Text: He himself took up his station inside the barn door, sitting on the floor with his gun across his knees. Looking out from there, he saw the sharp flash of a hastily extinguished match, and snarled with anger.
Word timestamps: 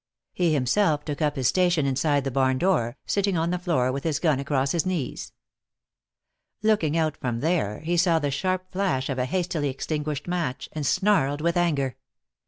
He 0.33 0.51
himself 0.55 1.05
took 1.05 1.21
up 1.21 1.35
his 1.35 1.47
station 1.47 1.85
inside 1.85 2.23
the 2.23 2.31
barn 2.31 2.57
door, 2.57 2.97
sitting 3.05 3.37
on 3.37 3.51
the 3.51 3.59
floor 3.59 3.91
with 3.91 4.03
his 4.03 4.17
gun 4.17 4.39
across 4.39 4.71
his 4.71 4.83
knees. 4.83 5.31
Looking 6.63 6.97
out 6.97 7.15
from 7.17 7.39
there, 7.41 7.81
he 7.81 7.97
saw 7.97 8.17
the 8.17 8.31
sharp 8.31 8.71
flash 8.71 9.09
of 9.09 9.19
a 9.19 9.25
hastily 9.25 9.69
extinguished 9.69 10.27
match, 10.27 10.69
and 10.73 10.87
snarled 10.87 11.41
with 11.41 11.55
anger. 11.55 11.97